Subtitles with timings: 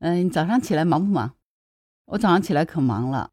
[0.00, 1.34] 嗯，早上起来忙不忙？
[2.06, 3.30] 我早上起来可忙了。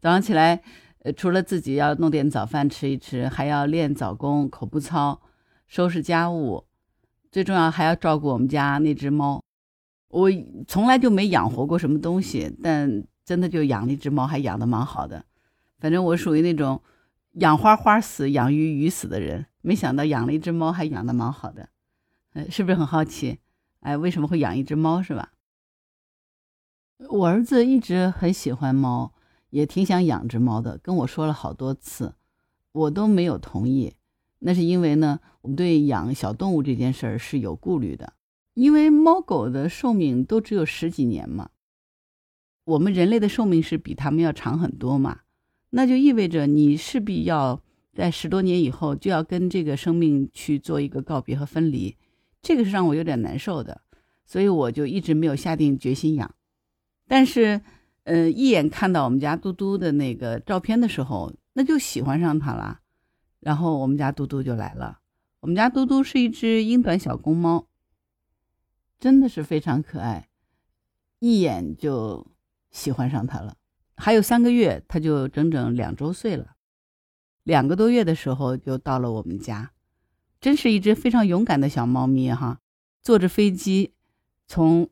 [0.00, 0.62] 早上起来，
[1.00, 5.20] 呃，除了自己要弄点早饭吃一吃，还要练早功、口部操、
[5.66, 6.66] 收拾家务，
[7.32, 9.42] 最重要还要照顾我们家那只猫。
[10.08, 10.30] 我
[10.68, 15.24] 从来就没养活过什么东西，但真的就养了一只猫，还养的蛮好的。
[15.78, 16.82] 反正我属于那种
[17.32, 21.70] 养花花死、养鱼鱼死的人，没想到养了一只猫还养的蛮好的。
[22.34, 23.38] 呃，是不是很好奇？
[23.80, 25.32] 哎，为什么会养一只猫是吧？
[27.08, 29.12] 我儿子一直很喜欢猫，
[29.50, 32.14] 也挺想养只猫的，跟我说了好多次，
[32.72, 33.94] 我都没有同意。
[34.40, 38.14] 那是因为呢，我们对养小动物这件事儿是有顾虑的。
[38.54, 41.50] 因为猫狗的寿命都只有十几年嘛，
[42.64, 45.20] 我们人类的寿命是比它们要长很多嘛，
[45.70, 47.62] 那就意味着你势必要
[47.94, 51.96] 在十多年以后就要跟这个生命去做一个告别和分离，
[52.42, 53.82] 这个是让我有点难受的，
[54.24, 56.34] 所以我就一直没有下定决心养。
[57.06, 57.60] 但是，
[58.04, 62.80] 呃，一眼看到我们家嘟嘟的那个照片的时候，那就喜欢上它了，
[63.40, 65.00] 然后我们家嘟嘟就来了。
[65.40, 67.66] 我们家嘟嘟是一只英短小公猫。
[68.98, 70.28] 真的是非常可爱，
[71.20, 72.26] 一眼就
[72.70, 73.56] 喜欢上它了。
[73.96, 76.56] 还有三个月，它就整整两周岁了。
[77.42, 79.72] 两个多月的时候就到了我们家，
[80.40, 82.60] 真是一只非常勇敢的小猫咪哈！
[83.02, 83.92] 坐着飞机
[84.46, 84.88] 从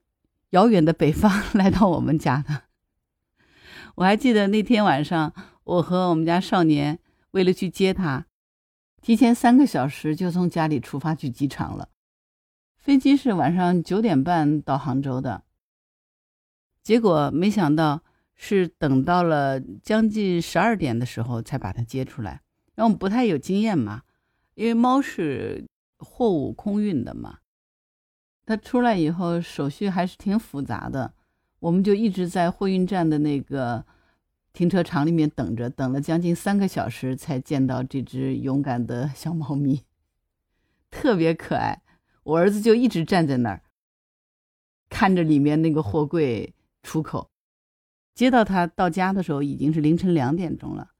[0.50, 2.64] 遥远的北方 来到我们家的。
[3.96, 5.32] 我还记得那天晚上，
[5.64, 6.98] 我和我们家少年
[7.32, 8.26] 为了去接它，
[9.00, 11.88] 提前三个小时就从家里出发去机场了。
[12.76, 15.42] 飞机是晚上九点半到杭州的，
[16.82, 18.02] 结果没想到
[18.34, 22.42] 是等到了将近十二点的时候才把它接出来。
[22.74, 24.02] 然后我们不太有经验嘛，
[24.58, 25.64] 因为猫是
[25.98, 27.38] 货物空运的嘛，
[28.44, 31.14] 它出来以后手续还是挺复杂的，
[31.60, 33.86] 我们就一直在货运站的那个
[34.52, 39.84] 停车场里面等着，等了将近三个小时才见到这只勇敢的小猫咪，
[40.90, 41.80] 特别可爱。
[42.24, 43.62] 我儿子就一直站在那儿，
[44.88, 46.52] 看着里面那个货柜
[46.82, 47.30] 出口。
[48.12, 50.90] 接到他到家的时候，已经是凌晨两点钟了，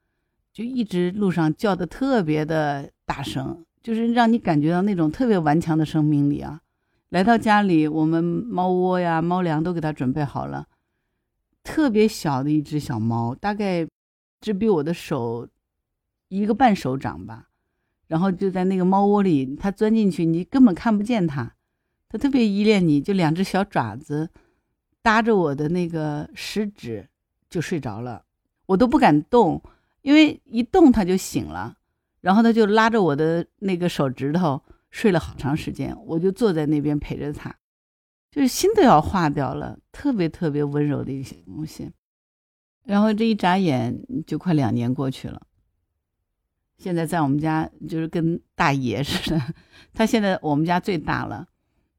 [0.59, 6.61] 就一直路上叫的特别的大声，就是让你感觉到那种特别顽强的生命力啊。
[7.11, 10.67] 来到家里，我们猫窝呀、猫粮都给它准备好了。
[11.63, 13.87] 特别小的一只小猫，大概
[14.41, 15.47] 只比我的手
[16.27, 17.51] 一个半手掌吧。
[18.09, 21.55] 然后就在那个猫窝里，它钻进去，你根本看不见它，
[22.09, 24.29] 它特别依恋你，就两只小爪子
[25.03, 27.09] 搭着我的那个食指
[27.49, 28.25] 就睡着了，
[28.67, 29.63] 我都不敢动，
[30.09, 31.77] 因为一动它就醒了，
[32.23, 34.59] 然后它就拉着我的那个手指头
[34.91, 37.55] 睡了好长时间，我就坐在那边陪着它，
[38.31, 41.93] 就是心都要化掉了，特别特别温柔的一些东西，
[42.85, 45.43] 然后这一眨眼就快两年过去了。
[46.79, 49.55] 现在在我们家就是跟大爷似的，
[49.93, 51.49] 他现在我们家最大了，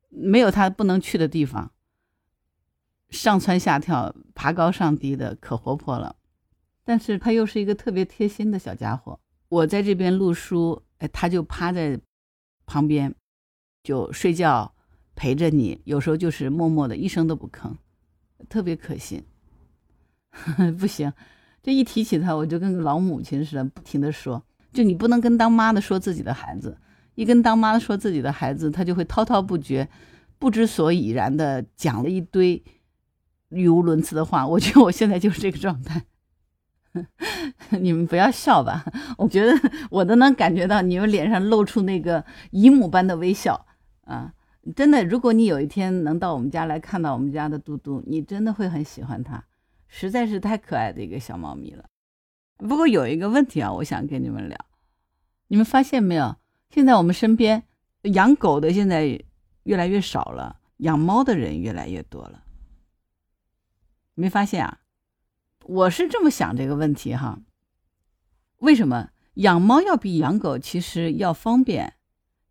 [0.09, 1.71] 没有他不能去的地方，
[3.11, 6.15] 上蹿下跳、爬高上低的，可活泼了。
[6.89, 9.19] 但是他又是一个特别贴心的小家伙。
[9.47, 11.99] 我在这边录书，哎，他就趴在
[12.65, 13.13] 旁边
[13.83, 14.73] 就睡觉，
[15.13, 15.79] 陪着你。
[15.83, 17.75] 有时候就是默默的，一声都不吭，
[18.49, 19.23] 特别可信。
[20.79, 21.13] 不行，
[21.61, 24.43] 这一提起他，我就跟个老母亲似的，不停的说。
[24.73, 26.75] 就你不能跟当妈的说自己的孩子，
[27.13, 29.87] 一跟当妈的说自己的孩子，他就会滔滔不绝、
[30.39, 32.63] 不知所以然的讲了一堆
[33.49, 34.47] 语无伦次的话。
[34.47, 36.03] 我觉得我现在就是这个状态，
[37.79, 38.83] 你们不要笑吧？
[39.17, 39.53] 我觉得
[39.91, 43.65] 我都能感觉到你们脸上露出那个姨母般的微笑
[44.05, 44.33] 啊！
[44.75, 49.43] 真的，如果你有一天能到我们家来看到我们家的嘟嘟，你真的会很喜欢它，
[49.87, 51.85] 实在是太可爱的一个小猫咪了。
[52.57, 54.57] 不过有一个问题啊，我想跟你们聊，
[55.47, 56.35] 你们发现没有？
[56.69, 57.63] 现在我们身边
[58.01, 59.19] 养狗的现在
[59.63, 62.43] 越来越少了，养猫的人越来越多了。
[64.13, 64.79] 没发现啊？
[65.69, 67.39] 我是这么想这个问题哈。
[68.57, 71.93] 为什么养猫要比养狗其实要方便？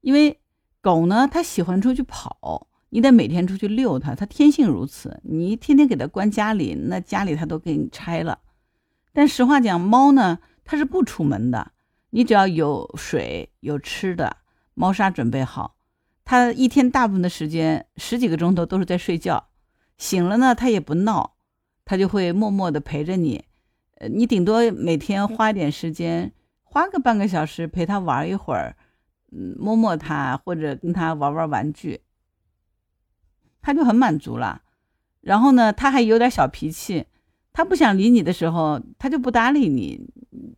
[0.02, 0.40] 因为
[0.80, 5.20] 狗呢，它喜欢出去跑，你得每天出去遛它，它天性如此。
[5.24, 8.38] 你天天给它关家里，那家里它都给你拆了。
[9.12, 11.72] 但实话讲，猫呢，它是不出门的。
[12.10, 14.36] 你只要有水、有吃的，
[14.74, 15.74] 猫砂准备好，
[16.24, 19.48] 它一天大部分的时间，十几个钟头都是在睡觉。
[19.98, 21.34] 醒了呢，它也不闹，
[21.88, 23.46] 它就会默默的陪着你。
[23.94, 28.76] 呃，你顶多每天花点时间，花个半个小时陪它玩一会儿，
[29.32, 32.02] 嗯，摸摸它或者跟它玩玩玩具，
[33.62, 34.60] 它就很满足了。
[35.22, 37.06] 然后呢，它还有点小脾气。
[37.54, 40.10] 它不想理你的时候，它就不搭理你，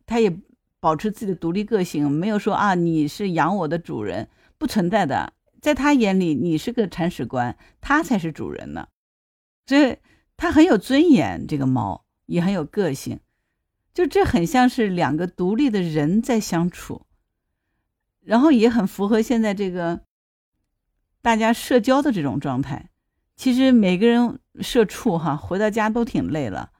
[0.05, 0.37] 它也
[0.81, 4.27] 保持自己的独立个性，没有说啊你是养我的主人，
[4.57, 5.31] 不存在的。
[5.61, 8.87] 在他眼里，你是个铲屎官，他才是主人呢。
[9.67, 9.95] 所以
[10.41, 13.19] 它很有尊严，这个猫也很有个性，
[13.93, 17.05] 就这很像是两个独立的人在相处，
[18.21, 20.01] 然后也很符合现在这个
[21.21, 22.89] 大家社交的这种状态。
[23.35, 26.71] 其实每个人社畜哈，回到家都挺累了。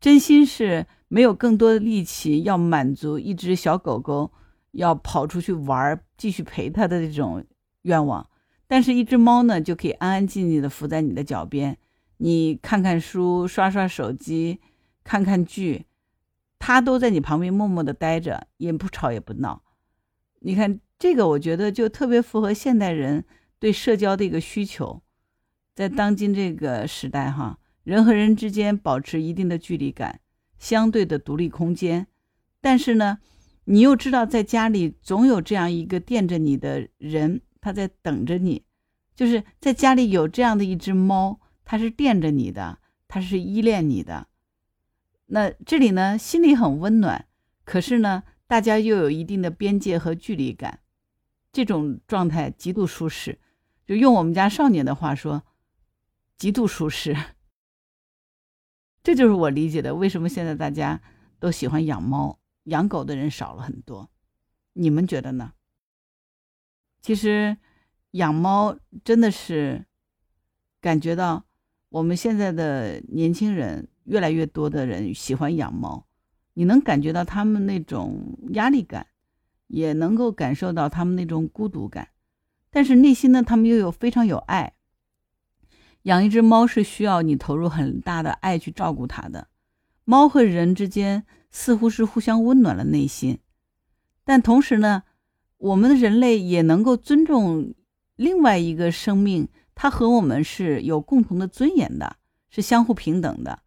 [0.00, 4.32] 真心是没有更多的力气要满足一只小狗狗
[4.70, 7.44] 要跑出去玩继续陪它的这种
[7.82, 8.30] 愿望，
[8.66, 11.76] 但是，一只猫呢，就可以安安静静的伏在你的脚边，
[12.24, 14.60] 你看看书、刷刷手机、
[15.02, 15.86] 看看剧，
[16.60, 19.64] 它都在你旁边默默的待着，也不吵也不闹。
[20.38, 23.24] 你看这个，我觉得就特别符合现代人
[23.58, 25.02] 对社交的一个需求，
[25.74, 27.58] 在当今这个时代，哈。
[27.82, 30.20] 人和人之间保持一定的距离感，
[30.56, 32.06] 相对的独立空间，
[32.60, 33.18] 但是呢，
[33.64, 38.62] 你又知道在家里总有这样一个惦着你的人，他在等着你，
[39.16, 41.40] 就是在家里有这样的一只猫，
[41.72, 44.28] 它是惦着你的，它是依恋你的。
[45.24, 47.26] 那这里呢，心里很温暖，
[47.64, 50.80] 可是呢，大家又有一定的边界和距离感，
[51.50, 53.38] 这种状态极度舒适。
[53.86, 55.44] 就用我们家少年的话说，
[56.36, 57.16] 极度舒适。
[59.02, 61.00] 这就是我理解的，为什么现在大家
[61.40, 64.10] 都喜欢养猫，养狗的人少了很多。
[64.74, 65.54] 你们觉得呢？
[67.00, 67.56] 其实
[68.10, 69.86] 养猫真的是
[70.82, 71.46] 感觉到
[71.92, 76.06] 我们现在的年轻人越来越多的人喜欢养猫，
[76.54, 79.08] 你能感觉到他们那种压力感，
[79.66, 82.08] 也能够感受到他们那种孤独感，
[82.70, 84.72] 但是内心呢，他们又有非常有爱。
[86.04, 89.48] 养一只猫是需要你投入很大的爱去照顾它的。
[90.04, 93.38] 猫和人之间似乎是互相温暖了内心，
[94.24, 95.02] 但同时呢，
[95.58, 97.74] 我们的人类也能够尊重
[98.16, 102.16] 另外一个生命，它和我们是有共同的尊严的，
[102.50, 103.60] 是相互平等的。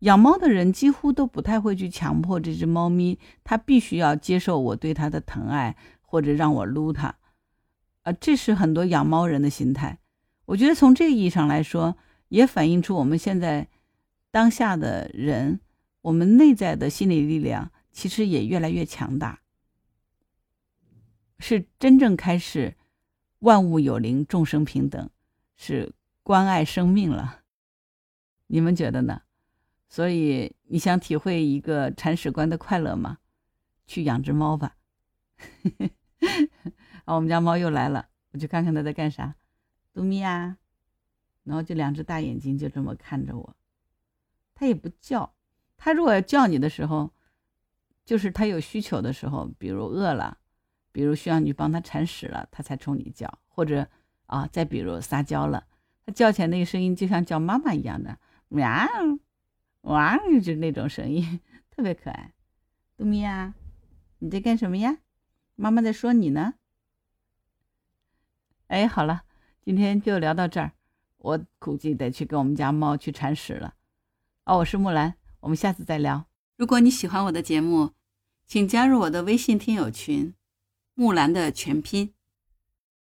[0.00, 7.16] 养猫的人几乎都不太会去强迫这只猫咪，它必须要接受我对它的疼爱，或者让我撸它。
[8.02, 9.98] 啊，这是很多养猫人的心态。
[10.46, 11.96] 我觉得从这个意义上来说，
[12.28, 13.68] 也反映出我们现在
[14.30, 15.60] 当下的人，
[16.02, 19.40] 我们内在的心理力量其实也越来越强大，
[21.40, 22.76] 是真正开始
[23.40, 25.10] 万物有灵、众生平等，
[25.58, 27.42] 是关爱生命了。
[28.46, 29.20] 你们觉得呢？
[29.90, 33.18] 所以你想体会一个铲屎官的快乐吗？
[33.86, 34.76] 去养只猫吧。
[37.04, 39.34] 啊，我们家猫又来了，我去看看它在干啥。
[39.92, 40.58] 嘟咪呀，
[41.44, 43.56] 然后就两只大眼睛就这么看着我，
[44.54, 45.34] 它也不叫。
[45.76, 47.10] 它如果要叫你的时候，
[48.04, 50.38] 就是它有需求的时候，比如饿了，
[50.92, 53.38] 比如需要你帮它铲屎了，它才冲你叫。
[53.48, 53.88] 或者
[54.28, 55.66] 啊，再比如撒娇了，
[56.06, 58.68] 它叫起来那个声音就像叫妈妈一样的，喵，
[59.82, 61.40] 哇，就是那种声音，
[61.70, 62.32] 特别可爱。
[62.96, 63.54] 杜咪呀，
[64.20, 64.98] 你在干什么呀？
[65.56, 66.54] 妈妈在说你呢。
[68.68, 69.24] 哎，好了。
[69.64, 70.72] 今天就聊到这儿，
[71.18, 73.74] 我估计得去跟我们家猫去铲屎了。
[74.44, 76.24] 哦，我是木兰，我们下次再聊。
[76.56, 77.90] 如果你喜欢我的节目，
[78.46, 80.32] 请加入我的微信听友群
[80.94, 82.14] “木兰”的全拼，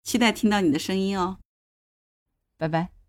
[0.03, 1.39] 期待听到你的声音哦。
[2.57, 3.00] 拜拜。